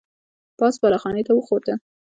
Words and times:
پاس 0.59 0.75
بالا 0.81 0.97
خانې 1.03 1.23
ته 1.27 1.31
وخوته. 1.35 1.73